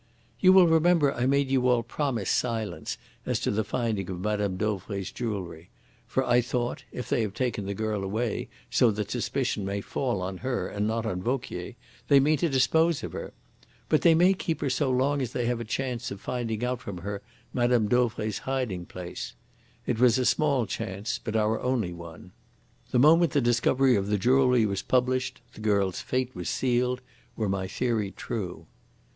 "You 0.39 0.51
will 0.51 0.67
remember 0.67 1.13
I 1.13 1.27
made 1.27 1.51
you 1.51 1.67
all 1.67 1.83
promise 1.83 2.31
silence 2.31 2.97
as 3.23 3.39
to 3.41 3.51
the 3.51 3.63
finding 3.63 4.09
of 4.09 4.19
Mme. 4.19 4.57
Dauvray's 4.57 5.11
jewellery. 5.11 5.69
For 6.07 6.25
I 6.25 6.41
thought, 6.41 6.83
if 6.91 7.07
they 7.07 7.21
have 7.21 7.35
taken 7.35 7.67
the 7.67 7.75
girl 7.75 8.03
away 8.03 8.49
so 8.71 8.89
that 8.89 9.11
suspicion 9.11 9.63
may 9.63 9.79
fall 9.79 10.19
on 10.23 10.37
her 10.39 10.67
and 10.67 10.87
not 10.87 11.05
on 11.05 11.21
Vauquier, 11.21 11.75
they 12.07 12.19
mean 12.19 12.37
to 12.39 12.49
dispose 12.49 13.03
of 13.03 13.13
her. 13.13 13.31
But 13.89 14.01
they 14.01 14.15
may 14.15 14.33
keep 14.33 14.61
her 14.61 14.71
so 14.71 14.89
long 14.89 15.21
as 15.21 15.33
they 15.33 15.45
have 15.45 15.59
a 15.59 15.63
chance 15.63 16.09
of 16.09 16.19
finding 16.19 16.63
out 16.65 16.81
from 16.81 16.97
her 16.97 17.21
Mme. 17.53 17.85
Dauvray's 17.87 18.39
hiding 18.39 18.87
place. 18.87 19.35
It 19.85 19.99
was 19.99 20.17
a 20.17 20.25
small 20.25 20.65
chance 20.65 21.19
but 21.23 21.35
our 21.35 21.59
only 21.61 21.93
one. 21.93 22.31
The 22.89 22.97
moment 22.97 23.33
the 23.33 23.39
discovery 23.41 23.95
of 23.95 24.07
the 24.07 24.17
jewellery 24.17 24.65
was 24.65 24.81
published 24.81 25.41
the 25.53 25.61
girl's 25.61 25.99
fate 26.01 26.33
was 26.35 26.49
sealed, 26.49 27.01
were 27.35 27.47
my 27.47 27.67
theory 27.67 28.09
true. 28.09 28.65